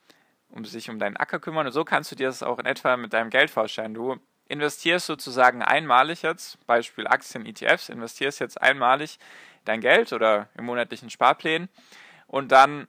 um 0.50 0.64
sich 0.64 0.90
um 0.90 0.98
deinen 0.98 1.16
Acker 1.16 1.38
kümmern. 1.38 1.66
Und 1.66 1.72
so 1.72 1.84
kannst 1.84 2.10
du 2.10 2.16
dir 2.16 2.26
das 2.26 2.42
auch 2.42 2.58
in 2.58 2.66
etwa 2.66 2.96
mit 2.96 3.12
deinem 3.12 3.30
Geld 3.30 3.50
vorstellen. 3.50 3.94
Du 3.94 4.16
investierst 4.48 5.06
sozusagen 5.06 5.62
einmalig 5.62 6.22
jetzt, 6.22 6.64
Beispiel 6.66 7.06
Aktien, 7.06 7.46
ETFs, 7.46 7.88
investierst 7.88 8.40
jetzt 8.40 8.60
einmalig 8.60 9.18
dein 9.64 9.80
Geld 9.80 10.12
oder 10.12 10.48
im 10.56 10.64
monatlichen 10.64 11.10
Sparplänen 11.10 11.68
und 12.26 12.50
dann 12.50 12.88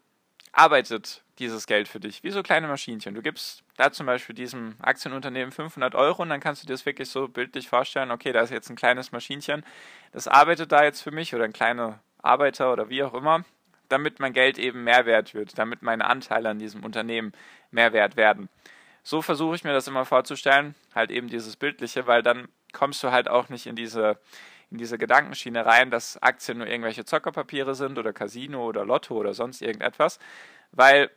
arbeitet 0.51 1.23
dieses 1.39 1.65
Geld 1.65 1.87
für 1.87 1.99
dich, 1.99 2.23
wie 2.23 2.31
so 2.31 2.43
kleine 2.43 2.67
Maschinchen. 2.67 3.15
Du 3.15 3.21
gibst 3.21 3.63
da 3.77 3.91
zum 3.91 4.05
Beispiel 4.05 4.35
diesem 4.35 4.75
Aktienunternehmen 4.79 5.51
500 5.51 5.95
Euro 5.95 6.21
und 6.21 6.29
dann 6.29 6.39
kannst 6.39 6.61
du 6.61 6.67
dir 6.67 6.73
das 6.73 6.85
wirklich 6.85 7.09
so 7.09 7.27
bildlich 7.27 7.67
vorstellen, 7.67 8.11
okay, 8.11 8.31
da 8.31 8.41
ist 8.41 8.51
jetzt 8.51 8.69
ein 8.69 8.75
kleines 8.75 9.11
Maschinchen, 9.11 9.63
das 10.11 10.27
arbeitet 10.27 10.71
da 10.71 10.83
jetzt 10.83 11.01
für 11.01 11.11
mich 11.11 11.33
oder 11.33 11.45
ein 11.45 11.53
kleiner 11.53 11.99
Arbeiter 12.21 12.71
oder 12.71 12.89
wie 12.89 13.03
auch 13.03 13.13
immer, 13.13 13.43
damit 13.89 14.19
mein 14.19 14.33
Geld 14.33 14.59
eben 14.59 14.83
mehr 14.83 15.05
wert 15.05 15.33
wird, 15.33 15.57
damit 15.57 15.81
meine 15.81 16.05
Anteile 16.05 16.49
an 16.49 16.59
diesem 16.59 16.83
Unternehmen 16.83 17.33
mehr 17.71 17.93
wert 17.93 18.15
werden. 18.15 18.49
So 19.03 19.21
versuche 19.21 19.55
ich 19.55 19.63
mir 19.63 19.73
das 19.73 19.87
immer 19.87 20.05
vorzustellen, 20.05 20.75
halt 20.93 21.09
eben 21.09 21.27
dieses 21.27 21.55
Bildliche, 21.55 22.05
weil 22.05 22.21
dann 22.21 22.49
kommst 22.71 23.03
du 23.03 23.11
halt 23.11 23.27
auch 23.27 23.49
nicht 23.49 23.65
in 23.65 23.75
diese 23.75 24.19
in 24.71 24.77
diese 24.77 24.97
Gedankenschiene 24.97 25.65
rein, 25.65 25.91
dass 25.91 26.21
Aktien 26.21 26.59
nur 26.59 26.67
irgendwelche 26.67 27.05
Zockerpapiere 27.05 27.75
sind 27.75 27.99
oder 27.99 28.13
Casino 28.13 28.65
oder 28.65 28.85
Lotto 28.85 29.15
oder 29.15 29.33
sonst 29.33 29.61
irgendetwas, 29.61 30.17
weil 30.71 31.11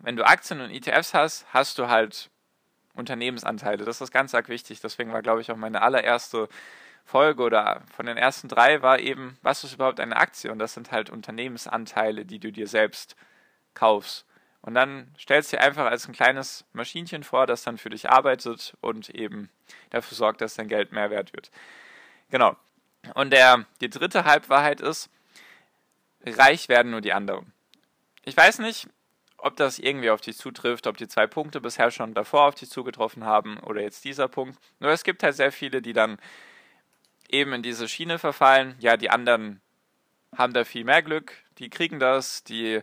wenn 0.00 0.16
du 0.16 0.24
Aktien 0.24 0.60
und 0.60 0.70
ETFs 0.70 1.14
hast, 1.14 1.46
hast 1.52 1.78
du 1.78 1.88
halt 1.88 2.30
Unternehmensanteile. 2.94 3.84
Das 3.84 4.00
ist 4.00 4.12
ganz 4.12 4.34
arg 4.34 4.48
wichtig. 4.48 4.80
Deswegen 4.80 5.12
war, 5.12 5.22
glaube 5.22 5.40
ich, 5.40 5.50
auch 5.50 5.56
meine 5.56 5.82
allererste 5.82 6.48
Folge 7.04 7.42
oder 7.42 7.82
von 7.94 8.06
den 8.06 8.16
ersten 8.16 8.48
drei 8.48 8.82
war 8.82 8.98
eben, 8.98 9.38
was 9.42 9.64
ist 9.64 9.74
überhaupt 9.74 10.00
eine 10.00 10.16
Aktie? 10.16 10.52
Und 10.52 10.58
das 10.58 10.74
sind 10.74 10.92
halt 10.92 11.10
Unternehmensanteile, 11.10 12.24
die 12.26 12.38
du 12.38 12.52
dir 12.52 12.66
selbst 12.66 13.16
kaufst. 13.74 14.26
Und 14.60 14.74
dann 14.74 15.14
stellst 15.18 15.52
du 15.52 15.56
dir 15.56 15.62
einfach 15.62 15.86
als 15.86 16.06
ein 16.08 16.12
kleines 16.12 16.64
Maschinchen 16.72 17.22
vor, 17.22 17.46
das 17.46 17.62
dann 17.62 17.78
für 17.78 17.90
dich 17.90 18.10
arbeitet 18.10 18.76
und 18.80 19.08
eben 19.10 19.48
dafür 19.90 20.16
sorgt, 20.16 20.40
dass 20.40 20.56
dein 20.56 20.68
Geld 20.68 20.92
mehr 20.92 21.10
wert 21.10 21.32
wird. 21.32 21.50
Genau. 22.30 22.56
Und 23.14 23.32
der, 23.32 23.64
die 23.80 23.90
dritte 23.90 24.24
Halbwahrheit 24.24 24.80
ist, 24.80 25.08
reich 26.26 26.68
werden 26.68 26.90
nur 26.90 27.00
die 27.00 27.12
anderen. 27.12 27.52
Ich 28.24 28.36
weiß 28.36 28.58
nicht, 28.58 28.88
ob 29.38 29.56
das 29.56 29.78
irgendwie 29.78 30.10
auf 30.10 30.20
dich 30.20 30.36
zutrifft, 30.36 30.86
ob 30.86 30.96
die 30.96 31.08
zwei 31.08 31.26
Punkte 31.26 31.60
bisher 31.60 31.90
schon 31.90 32.12
davor 32.12 32.48
auf 32.48 32.54
dich 32.56 32.68
zugetroffen 32.68 33.24
haben 33.24 33.58
oder 33.60 33.80
jetzt 33.80 34.04
dieser 34.04 34.28
Punkt. 34.28 34.58
Nur 34.80 34.90
es 34.90 35.04
gibt 35.04 35.22
halt 35.22 35.36
sehr 35.36 35.52
viele, 35.52 35.80
die 35.80 35.92
dann 35.92 36.18
eben 37.28 37.52
in 37.52 37.62
diese 37.62 37.88
Schiene 37.88 38.18
verfallen. 38.18 38.74
Ja, 38.80 38.96
die 38.96 39.10
anderen 39.10 39.60
haben 40.36 40.52
da 40.52 40.64
viel 40.64 40.84
mehr 40.84 41.02
Glück, 41.02 41.32
die 41.58 41.70
kriegen 41.70 42.00
das, 42.00 42.44
die, 42.44 42.80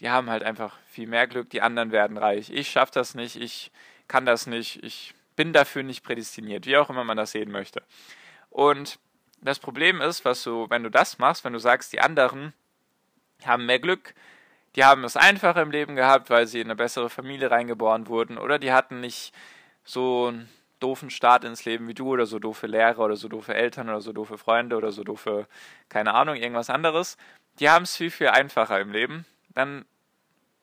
die 0.00 0.10
haben 0.10 0.30
halt 0.30 0.42
einfach 0.42 0.78
viel 0.90 1.08
mehr 1.08 1.26
Glück, 1.26 1.50
die 1.50 1.62
anderen 1.62 1.90
werden 1.90 2.16
reich. 2.16 2.50
Ich 2.50 2.70
schaffe 2.70 2.92
das 2.94 3.14
nicht, 3.14 3.36
ich 3.36 3.72
kann 4.06 4.26
das 4.26 4.46
nicht, 4.46 4.82
ich 4.84 5.14
bin 5.36 5.52
dafür 5.52 5.82
nicht 5.82 6.04
prädestiniert, 6.04 6.66
wie 6.66 6.76
auch 6.76 6.90
immer 6.90 7.04
man 7.04 7.16
das 7.16 7.32
sehen 7.32 7.50
möchte. 7.50 7.82
Und 8.50 8.98
das 9.40 9.58
Problem 9.58 10.00
ist, 10.00 10.24
was 10.24 10.42
du, 10.42 10.68
wenn 10.68 10.82
du 10.82 10.90
das 10.90 11.18
machst, 11.18 11.44
wenn 11.44 11.52
du 11.52 11.58
sagst, 11.58 11.92
die 11.92 12.00
anderen 12.00 12.52
haben 13.44 13.66
mehr 13.66 13.78
Glück, 13.78 14.14
die 14.74 14.84
haben 14.84 15.04
es 15.04 15.16
einfacher 15.16 15.62
im 15.62 15.70
Leben 15.70 15.96
gehabt, 15.96 16.30
weil 16.30 16.46
sie 16.46 16.60
in 16.60 16.66
eine 16.66 16.76
bessere 16.76 17.10
Familie 17.10 17.50
reingeboren 17.50 18.08
wurden 18.08 18.38
oder 18.38 18.58
die 18.58 18.72
hatten 18.72 19.00
nicht 19.00 19.32
so 19.84 20.28
einen 20.28 20.48
doofen 20.80 21.10
Start 21.10 21.44
ins 21.44 21.64
Leben 21.64 21.88
wie 21.88 21.94
du 21.94 22.08
oder 22.08 22.26
so 22.26 22.38
doofe 22.38 22.66
Lehrer 22.66 23.00
oder 23.00 23.16
so 23.16 23.28
doofe 23.28 23.54
Eltern 23.54 23.88
oder 23.88 24.00
so 24.00 24.12
doofe 24.12 24.38
Freunde 24.38 24.76
oder 24.76 24.92
so 24.92 25.04
doofe, 25.04 25.46
keine 25.88 26.14
Ahnung, 26.14 26.36
irgendwas 26.36 26.70
anderes. 26.70 27.16
Die 27.58 27.70
haben 27.70 27.82
es 27.84 27.96
viel, 27.96 28.10
viel 28.10 28.28
einfacher 28.28 28.80
im 28.80 28.92
Leben. 28.92 29.24
Dann 29.54 29.84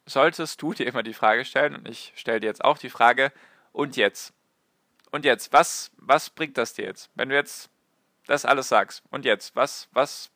solltest 0.06 0.62
du 0.62 0.74
dir 0.74 0.88
immer 0.88 1.04
die 1.04 1.14
Frage 1.14 1.44
stellen, 1.44 1.76
und 1.76 1.88
ich 1.90 2.14
stelle 2.16 2.40
dir 2.40 2.48
jetzt 2.48 2.64
auch 2.64 2.78
die 2.78 2.90
Frage, 2.90 3.32
und 3.74 3.98
jetzt? 3.98 4.34
Und 5.12 5.26
jetzt, 5.26 5.52
was, 5.52 5.92
was 5.98 6.30
bringt 6.30 6.58
das 6.58 6.74
dir 6.74 6.86
jetzt? 6.86 7.10
Wenn 7.16 7.30
du 7.30 7.36
jetzt 7.36 7.70
das 8.28 8.46
alles 8.46 8.68
sagst, 8.68 9.04
und 9.12 9.26
jetzt, 9.26 9.56
was, 9.56 9.88
was 9.92 10.32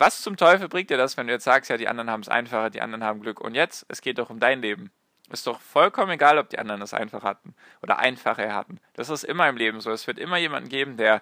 was 0.00 0.22
zum 0.22 0.38
Teufel 0.38 0.68
bringt 0.68 0.88
dir 0.88 0.96
das, 0.96 1.18
wenn 1.18 1.26
du 1.26 1.32
jetzt 1.34 1.44
sagst, 1.44 1.68
ja, 1.68 1.76
die 1.76 1.86
anderen 1.86 2.10
haben 2.10 2.22
es 2.22 2.28
einfacher, 2.30 2.70
die 2.70 2.80
anderen 2.80 3.04
haben 3.04 3.20
Glück. 3.20 3.38
Und 3.38 3.54
jetzt, 3.54 3.84
es 3.88 4.00
geht 4.00 4.18
doch 4.18 4.30
um 4.30 4.40
dein 4.40 4.62
Leben. 4.62 4.90
Ist 5.30 5.46
doch 5.46 5.60
vollkommen 5.60 6.12
egal, 6.12 6.38
ob 6.38 6.48
die 6.48 6.58
anderen 6.58 6.80
es 6.80 6.94
einfach 6.94 7.22
hatten 7.22 7.54
oder 7.82 7.98
einfacher 7.98 8.54
hatten. 8.54 8.80
Das 8.94 9.10
ist 9.10 9.24
immer 9.24 9.46
im 9.48 9.58
Leben 9.58 9.80
so. 9.82 9.90
Es 9.90 10.06
wird 10.06 10.18
immer 10.18 10.38
jemanden 10.38 10.70
geben, 10.70 10.96
der 10.96 11.20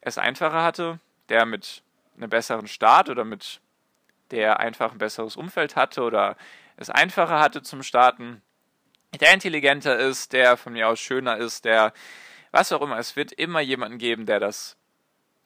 es 0.00 0.18
einfacher 0.18 0.64
hatte, 0.64 0.98
der 1.28 1.46
mit 1.46 1.82
einem 2.16 2.28
besseren 2.28 2.66
Start 2.66 3.08
oder 3.08 3.24
mit 3.24 3.60
der 4.32 4.58
einfach 4.58 4.90
ein 4.90 4.98
besseres 4.98 5.36
Umfeld 5.36 5.76
hatte 5.76 6.02
oder 6.02 6.36
es 6.76 6.90
einfacher 6.90 7.38
hatte 7.38 7.62
zum 7.62 7.84
Starten, 7.84 8.42
der 9.20 9.32
intelligenter 9.32 9.96
ist, 9.96 10.32
der 10.32 10.56
von 10.56 10.72
mir 10.72 10.88
aus 10.88 10.98
schöner 10.98 11.36
ist, 11.36 11.64
der 11.64 11.92
was 12.50 12.72
auch 12.72 12.82
immer. 12.82 12.98
Es 12.98 13.16
wird 13.16 13.32
immer 13.32 13.60
jemanden 13.60 13.98
geben, 13.98 14.26
der 14.26 14.40
das, 14.40 14.76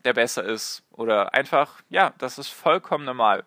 der 0.04 0.14
besser 0.14 0.45
ist 0.45 0.83
oder 0.90 1.35
einfach, 1.35 1.83
ja, 1.88 2.12
das 2.19 2.38
ist 2.38 2.49
vollkommen 2.49 3.04
normal. 3.04 3.45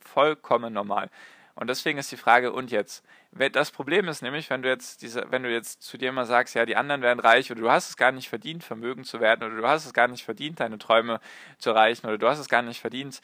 Vollkommen 0.00 0.72
normal. 0.72 1.10
Und 1.54 1.68
deswegen 1.68 1.98
ist 1.98 2.10
die 2.10 2.16
Frage, 2.16 2.52
und 2.52 2.70
jetzt? 2.70 3.04
Das 3.52 3.70
Problem 3.70 4.08
ist 4.08 4.22
nämlich, 4.22 4.50
wenn 4.50 4.62
du 4.62 4.68
jetzt 4.68 5.02
diese, 5.02 5.26
wenn 5.30 5.42
du 5.42 5.52
jetzt 5.52 5.82
zu 5.82 5.98
dir 5.98 6.10
mal 6.10 6.24
sagst, 6.24 6.54
ja, 6.54 6.66
die 6.66 6.74
anderen 6.74 7.02
werden 7.02 7.20
reich 7.20 7.50
oder 7.50 7.60
du 7.60 7.70
hast 7.70 7.90
es 7.90 7.96
gar 7.96 8.12
nicht 8.12 8.28
verdient, 8.28 8.64
vermögen 8.64 9.04
zu 9.04 9.20
werden 9.20 9.44
oder 9.44 9.56
du 9.60 9.68
hast 9.68 9.86
es 9.86 9.92
gar 9.92 10.08
nicht 10.08 10.24
verdient, 10.24 10.58
deine 10.58 10.78
Träume 10.78 11.20
zu 11.58 11.70
erreichen 11.70 12.06
oder 12.06 12.18
du 12.18 12.28
hast 12.28 12.38
es 12.38 12.48
gar 12.48 12.62
nicht 12.62 12.80
verdient, 12.80 13.20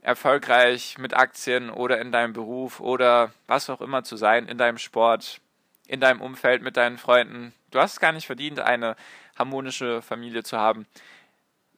erfolgreich 0.00 0.98
mit 0.98 1.14
Aktien 1.14 1.70
oder 1.70 2.00
in 2.00 2.12
deinem 2.12 2.32
Beruf 2.32 2.80
oder 2.80 3.32
was 3.46 3.68
auch 3.70 3.80
immer 3.80 4.04
zu 4.04 4.16
sein, 4.16 4.48
in 4.48 4.58
deinem 4.58 4.78
Sport, 4.78 5.40
in 5.86 6.00
deinem 6.00 6.20
Umfeld, 6.20 6.62
mit 6.62 6.76
deinen 6.76 6.96
Freunden. 6.96 7.52
Du 7.76 7.82
hast 7.82 7.92
es 7.92 8.00
gar 8.00 8.12
nicht 8.12 8.24
verdient, 8.24 8.58
eine 8.58 8.96
harmonische 9.38 10.00
Familie 10.00 10.42
zu 10.42 10.56
haben. 10.56 10.86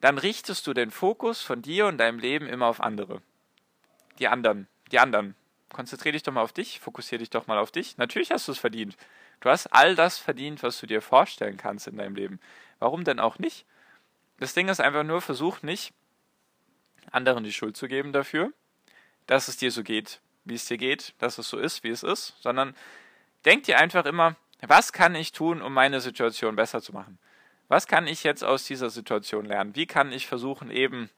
Dann 0.00 0.16
richtest 0.16 0.64
du 0.68 0.72
den 0.72 0.92
Fokus 0.92 1.42
von 1.42 1.60
dir 1.60 1.86
und 1.88 1.98
deinem 1.98 2.20
Leben 2.20 2.46
immer 2.46 2.66
auf 2.66 2.80
andere. 2.80 3.20
Die 4.20 4.28
anderen, 4.28 4.68
die 4.92 5.00
anderen. 5.00 5.34
Konzentriere 5.72 6.12
dich 6.12 6.22
doch 6.22 6.32
mal 6.32 6.42
auf 6.42 6.52
dich, 6.52 6.78
fokussiere 6.78 7.18
dich 7.18 7.30
doch 7.30 7.48
mal 7.48 7.58
auf 7.58 7.72
dich. 7.72 7.96
Natürlich 7.96 8.30
hast 8.30 8.46
du 8.46 8.52
es 8.52 8.60
verdient. 8.60 8.96
Du 9.40 9.50
hast 9.50 9.66
all 9.74 9.96
das 9.96 10.18
verdient, 10.18 10.62
was 10.62 10.78
du 10.78 10.86
dir 10.86 11.02
vorstellen 11.02 11.56
kannst 11.56 11.88
in 11.88 11.96
deinem 11.96 12.14
Leben. 12.14 12.38
Warum 12.78 13.02
denn 13.02 13.18
auch 13.18 13.40
nicht? 13.40 13.66
Das 14.38 14.54
Ding 14.54 14.68
ist 14.68 14.80
einfach 14.80 15.02
nur, 15.02 15.20
versuch 15.20 15.62
nicht, 15.62 15.92
anderen 17.10 17.42
die 17.42 17.52
Schuld 17.52 17.76
zu 17.76 17.88
geben 17.88 18.12
dafür, 18.12 18.52
dass 19.26 19.48
es 19.48 19.56
dir 19.56 19.72
so 19.72 19.82
geht, 19.82 20.20
wie 20.44 20.54
es 20.54 20.66
dir 20.66 20.78
geht, 20.78 21.14
dass 21.18 21.38
es 21.38 21.48
so 21.48 21.58
ist, 21.58 21.82
wie 21.82 21.90
es 21.90 22.04
ist, 22.04 22.36
sondern 22.40 22.76
denk 23.44 23.64
dir 23.64 23.80
einfach 23.80 24.04
immer, 24.04 24.36
was 24.66 24.92
kann 24.92 25.14
ich 25.14 25.32
tun, 25.32 25.62
um 25.62 25.72
meine 25.72 26.00
Situation 26.00 26.56
besser 26.56 26.82
zu 26.82 26.92
machen? 26.92 27.18
Was 27.68 27.86
kann 27.86 28.06
ich 28.06 28.24
jetzt 28.24 28.42
aus 28.42 28.64
dieser 28.64 28.90
Situation 28.90 29.44
lernen? 29.44 29.76
Wie 29.76 29.86
kann 29.86 30.12
ich 30.12 30.26
versuchen, 30.26 30.70
eben 30.70 31.10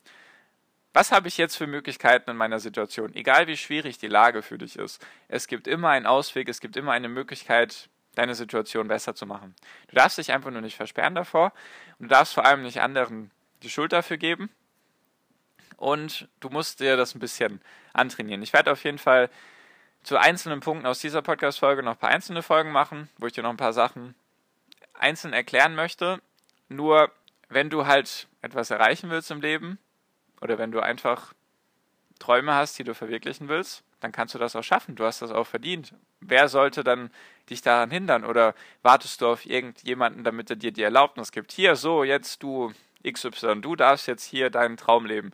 was 0.92 1.12
habe 1.12 1.28
ich 1.28 1.38
jetzt 1.38 1.56
für 1.56 1.68
Möglichkeiten 1.68 2.30
in 2.30 2.37
meiner 2.37 2.59
Situation? 2.59 3.14
Egal 3.14 3.47
wie 3.47 3.56
schwierig 3.56 3.99
die 3.99 4.09
Lage 4.09 4.42
für 4.42 4.59
dich 4.59 4.76
ist, 4.76 5.04
es 5.28 5.47
gibt 5.47 5.68
immer 5.68 5.90
einen 5.90 6.06
Ausweg, 6.06 6.49
es 6.49 6.61
gibt 6.61 6.76
immer 6.76 6.92
eine 6.92 7.09
Möglichkeit, 7.09 7.88
deine 8.16 8.35
Situation 8.35 8.88
besser 8.88 9.14
zu 9.14 9.25
machen. 9.25 9.54
Du 9.87 9.94
darfst 9.94 10.18
dich 10.18 10.32
einfach 10.32 10.50
nur 10.50 10.62
nicht 10.62 10.76
versperren 10.76 11.14
davor 11.14 11.52
und 11.99 12.06
du 12.06 12.09
darfst 12.09 12.35
vor 12.35 12.44
allem 12.44 12.62
nicht 12.62 12.80
anderen 12.80 13.30
die 13.62 13.70
Schuld 13.70 13.92
dafür 13.92 14.16
geben. 14.16 14.50
Und 15.76 16.28
du 16.40 16.50
musst 16.50 16.80
dir 16.80 16.97
das 16.97 17.14
ein 17.14 17.20
bisschen 17.20 17.61
antrainieren. 17.92 18.42
Ich 18.42 18.52
werde 18.52 18.73
auf 18.73 18.85
jeden 18.85 18.99
Fall 18.99 19.30
zu 20.02 20.16
einzelnen 20.16 20.61
Punkten 20.61 20.87
aus 20.87 21.00
dieser 21.00 21.23
Podcast-Folge 21.23 21.83
noch 21.83 21.92
ein 21.92 21.99
paar 21.99 22.11
einzelne 22.11 22.42
Folgen 22.42 22.73
machen, 22.73 23.09
wo 23.19 23.26
ich 23.26 23.33
dir 23.33 23.42
noch 23.42 23.50
ein 23.50 23.57
paar 23.57 23.73
Sachen 23.73 24.14
einzeln 24.95 25.33
erklären 25.33 25.75
möchte. 25.75 26.21
Nur, 26.69 27.11
wenn 27.49 27.71
du 27.71 27.87
halt 27.87 28.28
etwas 28.42 28.71
erreichen 28.71 29.11
willst 29.11 29.30
im 29.30 29.40
Leben, 29.40 29.78
oder 30.40 30.59
wenn 30.59 30.73
du 30.73 30.80
einfach 30.80 31.35
Träume 32.19 32.54
hast, 32.54 32.78
die 32.78 32.85
du 32.85 32.95
verwirklichen 32.95 33.49
willst, 33.49 33.83
dann 34.00 34.12
kannst 34.12 34.35
du 34.35 34.38
das 34.38 34.57
auch 34.57 34.62
schaffen. 34.62 34.97
Du 34.97 35.04
hast 35.04 35.23
das 35.23 35.30
auch 35.30 35.47
verdient. 35.47 35.95
Wer 36.21 36.49
sollte 36.49 36.83
dann 36.83 37.11
dich 37.50 37.61
daran 37.62 37.90
hindern? 37.90 38.25
Oder 38.25 38.54
wartest 38.83 39.21
du 39.21 39.28
auf 39.28 39.45
irgendjemanden, 39.45 40.25
damit 40.25 40.50
er 40.50 40.57
dir 40.57 40.73
die 40.73 40.83
Erlaubnis 40.83 41.33
gibt? 41.33 41.52
Hier, 41.52 41.76
so, 41.76 42.04
jetzt 42.04 42.42
du 42.42 42.73
XY, 43.07 43.61
du 43.61 43.76
darfst 43.76 44.07
jetzt 44.07 44.25
hier 44.25 44.50
deinen 44.50 44.76
Traum 44.76 45.07
leben. 45.07 45.33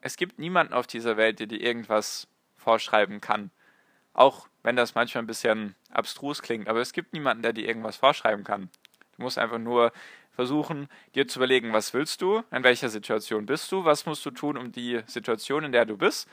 Es 0.00 0.16
gibt 0.16 0.38
niemanden 0.38 0.74
auf 0.74 0.86
dieser 0.86 1.16
Welt, 1.16 1.40
der 1.40 1.48
dir 1.48 1.60
irgendwas 1.60 2.28
vorschreiben 2.56 3.20
kann. 3.20 3.50
Auch 4.18 4.48
wenn 4.64 4.74
das 4.74 4.96
manchmal 4.96 5.22
ein 5.22 5.28
bisschen 5.28 5.76
abstrus 5.92 6.42
klingt, 6.42 6.66
aber 6.66 6.80
es 6.80 6.92
gibt 6.92 7.12
niemanden, 7.12 7.44
der 7.44 7.52
dir 7.52 7.68
irgendwas 7.68 7.94
vorschreiben 7.94 8.42
kann. 8.42 8.68
Du 9.14 9.22
musst 9.22 9.38
einfach 9.38 9.58
nur 9.58 9.92
versuchen, 10.32 10.88
dir 11.14 11.28
zu 11.28 11.38
überlegen, 11.38 11.72
was 11.72 11.94
willst 11.94 12.20
du, 12.20 12.42
in 12.50 12.64
welcher 12.64 12.88
Situation 12.88 13.46
bist 13.46 13.70
du, 13.70 13.84
was 13.84 14.06
musst 14.06 14.26
du 14.26 14.32
tun, 14.32 14.56
um 14.56 14.72
die 14.72 15.02
Situation, 15.06 15.62
in 15.62 15.70
der 15.70 15.84
du 15.84 15.96
bist, 15.96 16.28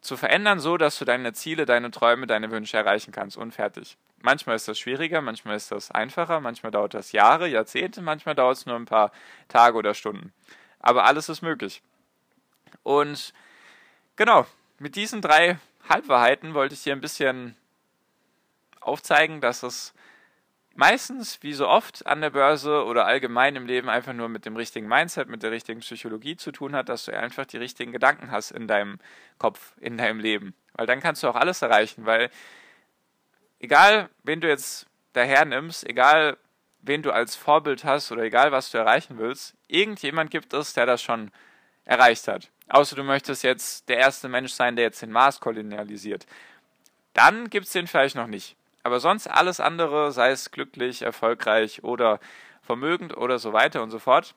zu 0.00 0.16
verändern, 0.16 0.58
so 0.58 0.76
dass 0.78 0.98
du 0.98 1.04
deine 1.04 1.32
Ziele, 1.32 1.64
deine 1.64 1.92
Träume, 1.92 2.26
deine 2.26 2.50
Wünsche 2.50 2.76
erreichen 2.76 3.12
kannst 3.12 3.36
und 3.36 3.52
fertig. 3.52 3.96
Manchmal 4.18 4.56
ist 4.56 4.66
das 4.66 4.76
schwieriger, 4.76 5.20
manchmal 5.20 5.54
ist 5.54 5.70
das 5.70 5.92
einfacher, 5.92 6.40
manchmal 6.40 6.72
dauert 6.72 6.94
das 6.94 7.12
Jahre, 7.12 7.46
Jahrzehnte, 7.46 8.02
manchmal 8.02 8.34
dauert 8.34 8.56
es 8.56 8.66
nur 8.66 8.74
ein 8.74 8.86
paar 8.86 9.12
Tage 9.46 9.78
oder 9.78 9.94
Stunden. 9.94 10.32
Aber 10.80 11.04
alles 11.04 11.28
ist 11.28 11.40
möglich. 11.40 11.82
Und 12.82 13.32
genau, 14.16 14.44
mit 14.80 14.96
diesen 14.96 15.22
drei 15.22 15.60
Halbwahrheiten 15.90 16.54
wollte 16.54 16.74
ich 16.74 16.84
dir 16.84 16.92
ein 16.92 17.00
bisschen 17.00 17.56
aufzeigen, 18.80 19.40
dass 19.40 19.64
es 19.64 19.92
meistens, 20.76 21.42
wie 21.42 21.52
so 21.52 21.68
oft 21.68 22.06
an 22.06 22.20
der 22.20 22.30
Börse 22.30 22.84
oder 22.84 23.06
allgemein 23.06 23.56
im 23.56 23.66
Leben, 23.66 23.88
einfach 23.88 24.12
nur 24.12 24.28
mit 24.28 24.46
dem 24.46 24.56
richtigen 24.56 24.86
Mindset, 24.86 25.28
mit 25.28 25.42
der 25.42 25.50
richtigen 25.50 25.80
Psychologie 25.80 26.36
zu 26.36 26.52
tun 26.52 26.76
hat, 26.76 26.88
dass 26.88 27.06
du 27.06 27.16
einfach 27.16 27.44
die 27.44 27.56
richtigen 27.56 27.90
Gedanken 27.90 28.30
hast 28.30 28.52
in 28.52 28.68
deinem 28.68 28.98
Kopf, 29.38 29.74
in 29.80 29.98
deinem 29.98 30.20
Leben. 30.20 30.54
Weil 30.74 30.86
dann 30.86 31.00
kannst 31.00 31.24
du 31.24 31.28
auch 31.28 31.34
alles 31.34 31.60
erreichen, 31.60 32.06
weil 32.06 32.30
egal, 33.58 34.08
wen 34.22 34.40
du 34.40 34.48
jetzt 34.48 34.86
daher 35.12 35.44
nimmst, 35.44 35.86
egal, 35.88 36.38
wen 36.82 37.02
du 37.02 37.10
als 37.10 37.34
Vorbild 37.34 37.84
hast 37.84 38.12
oder 38.12 38.22
egal, 38.22 38.52
was 38.52 38.70
du 38.70 38.78
erreichen 38.78 39.18
willst, 39.18 39.56
irgendjemand 39.66 40.30
gibt 40.30 40.54
es, 40.54 40.72
der 40.72 40.86
das 40.86 41.02
schon 41.02 41.32
erreicht 41.84 42.28
hat. 42.28 42.48
Außer 42.70 42.96
du 42.96 43.02
möchtest 43.02 43.42
jetzt 43.42 43.88
der 43.88 43.98
erste 43.98 44.28
Mensch 44.28 44.52
sein, 44.52 44.76
der 44.76 44.84
jetzt 44.86 45.02
den 45.02 45.10
Mars 45.10 45.40
kolonialisiert. 45.40 46.26
Dann 47.14 47.50
gibt 47.50 47.66
es 47.66 47.72
den 47.72 47.86
vielleicht 47.86 48.14
noch 48.14 48.28
nicht. 48.28 48.56
Aber 48.82 49.00
sonst 49.00 49.26
alles 49.26 49.60
andere, 49.60 50.12
sei 50.12 50.30
es 50.30 50.50
glücklich, 50.50 51.02
erfolgreich 51.02 51.82
oder 51.84 52.20
vermögend 52.62 53.16
oder 53.16 53.38
so 53.38 53.52
weiter 53.52 53.82
und 53.82 53.90
so 53.90 53.98
fort, 53.98 54.34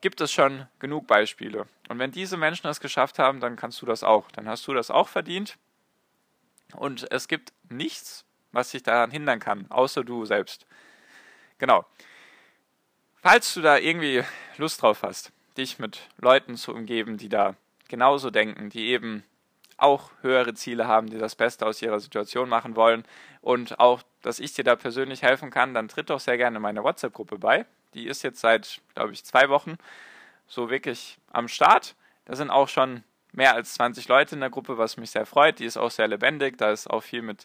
gibt 0.00 0.20
es 0.20 0.30
schon 0.30 0.66
genug 0.78 1.06
Beispiele. 1.06 1.66
Und 1.88 1.98
wenn 1.98 2.12
diese 2.12 2.36
Menschen 2.36 2.66
es 2.66 2.80
geschafft 2.80 3.18
haben, 3.18 3.40
dann 3.40 3.56
kannst 3.56 3.80
du 3.80 3.86
das 3.86 4.04
auch. 4.04 4.30
Dann 4.30 4.48
hast 4.48 4.66
du 4.66 4.74
das 4.74 4.90
auch 4.90 5.08
verdient. 5.08 5.56
Und 6.74 7.10
es 7.10 7.26
gibt 7.28 7.52
nichts, 7.70 8.24
was 8.52 8.70
dich 8.70 8.82
daran 8.82 9.10
hindern 9.10 9.40
kann, 9.40 9.66
außer 9.70 10.04
du 10.04 10.26
selbst. 10.26 10.66
Genau. 11.58 11.86
Falls 13.22 13.54
du 13.54 13.62
da 13.62 13.78
irgendwie 13.78 14.22
Lust 14.58 14.82
drauf 14.82 15.02
hast, 15.02 15.32
dich 15.56 15.78
mit 15.78 16.08
Leuten 16.18 16.56
zu 16.56 16.72
umgeben, 16.74 17.16
die 17.16 17.28
da 17.28 17.54
genauso 17.88 18.30
denken, 18.30 18.70
die 18.70 18.88
eben 18.88 19.24
auch 19.76 20.10
höhere 20.20 20.54
Ziele 20.54 20.86
haben, 20.86 21.10
die 21.10 21.18
das 21.18 21.34
Beste 21.34 21.66
aus 21.66 21.82
ihrer 21.82 22.00
Situation 22.00 22.48
machen 22.48 22.76
wollen 22.76 23.04
und 23.40 23.80
auch, 23.80 24.02
dass 24.22 24.38
ich 24.38 24.54
dir 24.54 24.64
da 24.64 24.76
persönlich 24.76 25.22
helfen 25.22 25.50
kann, 25.50 25.74
dann 25.74 25.88
tritt 25.88 26.10
doch 26.10 26.20
sehr 26.20 26.36
gerne 26.36 26.60
meine 26.60 26.84
WhatsApp-Gruppe 26.84 27.38
bei. 27.38 27.66
Die 27.94 28.06
ist 28.06 28.22
jetzt 28.22 28.40
seit, 28.40 28.80
glaube 28.94 29.12
ich, 29.12 29.24
zwei 29.24 29.48
Wochen 29.48 29.76
so 30.46 30.70
wirklich 30.70 31.18
am 31.30 31.48
Start. 31.48 31.94
Da 32.24 32.36
sind 32.36 32.50
auch 32.50 32.68
schon 32.68 33.02
mehr 33.32 33.54
als 33.54 33.74
20 33.74 34.08
Leute 34.08 34.34
in 34.34 34.40
der 34.40 34.50
Gruppe, 34.50 34.78
was 34.78 34.96
mich 34.96 35.10
sehr 35.10 35.26
freut. 35.26 35.58
Die 35.58 35.64
ist 35.64 35.76
auch 35.76 35.90
sehr 35.90 36.08
lebendig, 36.08 36.56
da 36.56 36.70
ist 36.70 36.88
auch 36.88 37.02
viel 37.02 37.22
mit, 37.22 37.44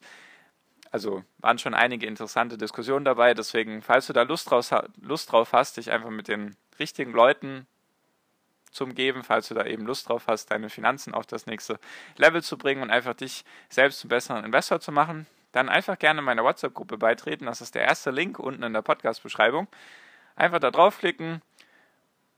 also 0.91 1.23
waren 1.39 1.57
schon 1.57 1.73
einige 1.73 2.05
interessante 2.05 2.57
Diskussionen 2.57 3.05
dabei. 3.05 3.33
Deswegen, 3.33 3.81
falls 3.81 4.07
du 4.07 4.13
da 4.13 4.21
Lust 4.21 4.49
drauf, 4.49 4.69
Lust 5.01 5.31
drauf 5.31 5.53
hast, 5.53 5.77
dich 5.77 5.91
einfach 5.91 6.09
mit 6.09 6.27
den 6.27 6.55
richtigen 6.79 7.11
Leuten 7.11 7.67
zum 8.71 8.93
Geben, 8.93 9.23
falls 9.23 9.47
du 9.47 9.55
da 9.55 9.65
eben 9.65 9.85
Lust 9.85 10.09
drauf 10.09 10.25
hast, 10.27 10.51
deine 10.51 10.69
Finanzen 10.69 11.13
auf 11.13 11.25
das 11.25 11.45
nächste 11.45 11.79
Level 12.17 12.43
zu 12.43 12.57
bringen 12.57 12.81
und 12.81 12.91
einfach 12.91 13.13
dich 13.13 13.43
selbst 13.69 13.99
zum 13.99 14.09
besseren 14.09 14.45
Investor 14.45 14.79
zu 14.79 14.91
machen, 14.91 15.25
dann 15.51 15.69
einfach 15.69 15.97
gerne 15.97 16.21
meiner 16.21 16.43
WhatsApp-Gruppe 16.43 16.97
beitreten. 16.97 17.45
Das 17.45 17.61
ist 17.61 17.75
der 17.75 17.83
erste 17.83 18.11
Link 18.11 18.37
unten 18.39 18.63
in 18.63 18.73
der 18.73 18.81
Podcast-Beschreibung. 18.81 19.67
Einfach 20.35 20.59
da 20.59 20.69
draufklicken, 20.69 21.41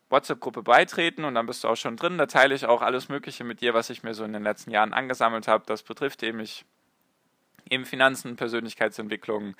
WhatsApp-Gruppe 0.09 0.63
beitreten 0.63 1.25
und 1.25 1.35
dann 1.35 1.45
bist 1.45 1.63
du 1.63 1.67
auch 1.67 1.75
schon 1.75 1.97
drin. 1.97 2.17
Da 2.17 2.25
teile 2.25 2.55
ich 2.55 2.65
auch 2.65 2.81
alles 2.81 3.09
Mögliche 3.09 3.43
mit 3.43 3.61
dir, 3.61 3.73
was 3.73 3.89
ich 3.89 4.03
mir 4.03 4.13
so 4.13 4.23
in 4.23 4.33
den 4.33 4.43
letzten 4.43 4.71
Jahren 4.71 4.93
angesammelt 4.93 5.47
habe. 5.47 5.63
Das 5.67 5.83
betrifft 5.83 6.23
eben 6.23 6.37
mich 6.37 6.65
eben 7.69 7.85
Finanzen, 7.85 8.35
Persönlichkeitsentwicklung, 8.35 9.55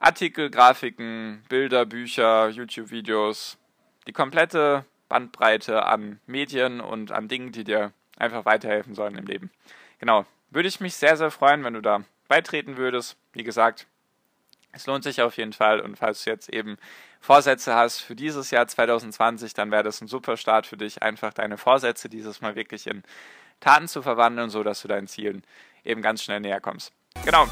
Artikel, 0.00 0.50
Grafiken, 0.50 1.42
Bilder, 1.48 1.86
Bücher, 1.86 2.48
YouTube-Videos, 2.48 3.58
die 4.06 4.12
komplette 4.12 4.84
Bandbreite 5.08 5.84
an 5.84 6.20
Medien 6.26 6.80
und 6.80 7.12
an 7.12 7.28
Dingen, 7.28 7.52
die 7.52 7.64
dir 7.64 7.92
einfach 8.16 8.44
weiterhelfen 8.44 8.94
sollen 8.94 9.16
im 9.16 9.26
Leben. 9.26 9.50
Genau. 9.98 10.26
Würde 10.50 10.68
ich 10.68 10.80
mich 10.80 10.94
sehr, 10.94 11.16
sehr 11.16 11.30
freuen, 11.30 11.62
wenn 11.64 11.74
du 11.74 11.82
da 11.82 12.04
beitreten 12.26 12.76
würdest. 12.76 13.16
Wie 13.32 13.44
gesagt, 13.44 13.86
es 14.72 14.86
lohnt 14.86 15.04
sich 15.04 15.20
auf 15.20 15.36
jeden 15.36 15.52
Fall. 15.52 15.80
Und 15.80 15.96
falls 15.96 16.24
du 16.24 16.30
jetzt 16.30 16.48
eben 16.48 16.78
Vorsätze 17.20 17.74
hast 17.74 17.98
für 17.98 18.14
dieses 18.14 18.50
Jahr 18.50 18.66
2020, 18.66 19.54
dann 19.54 19.70
wäre 19.70 19.82
das 19.82 20.00
ein 20.00 20.08
super 20.08 20.36
Start 20.36 20.66
für 20.66 20.76
dich, 20.76 21.02
einfach 21.02 21.32
deine 21.32 21.58
Vorsätze 21.58 22.08
dieses 22.08 22.40
Mal 22.40 22.54
wirklich 22.54 22.86
in 22.86 23.02
Taten 23.60 23.88
zu 23.88 24.02
verwandeln, 24.02 24.50
so 24.50 24.62
dass 24.62 24.82
du 24.82 24.88
deinen 24.88 25.08
Zielen 25.08 25.42
eben 25.84 26.00
ganz 26.00 26.22
schnell 26.22 26.40
näher 26.40 26.60
kommst. 26.60 26.92
Genau. 27.24 27.48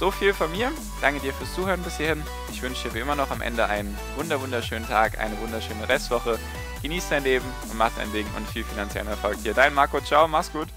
So 0.00 0.10
viel 0.10 0.32
von 0.32 0.50
mir. 0.50 0.72
Danke 1.02 1.20
dir 1.20 1.34
fürs 1.34 1.54
Zuhören 1.54 1.82
bis 1.82 1.98
hierhin. 1.98 2.22
Ich 2.50 2.62
wünsche 2.62 2.88
dir 2.88 2.94
wie 2.94 3.00
immer 3.00 3.14
noch 3.14 3.30
am 3.30 3.42
Ende 3.42 3.66
einen 3.66 3.96
wunder 4.16 4.40
wunderschönen 4.40 4.88
Tag, 4.88 5.18
eine 5.20 5.38
wunderschöne 5.40 5.86
Restwoche. 5.88 6.38
Genieß 6.82 7.10
dein 7.10 7.22
Leben 7.22 7.44
und 7.70 7.76
mach 7.76 7.92
dein 7.96 8.10
Ding 8.10 8.26
und 8.34 8.48
viel 8.48 8.64
finanziellen 8.64 9.08
Erfolg 9.08 9.36
hier. 9.42 9.52
Dein 9.52 9.74
Marco, 9.74 10.00
ciao, 10.00 10.26
mach's 10.26 10.50
gut. 10.50 10.68